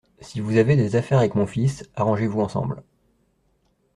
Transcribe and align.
Si 0.19 0.39
vous 0.39 0.57
avez 0.57 0.75
des 0.75 0.95
affaires 0.95 1.19
avec 1.19 1.35
mon 1.35 1.45
fils, 1.45 1.87
arrangez-vous 1.95 2.41
ensemble. 2.41 2.81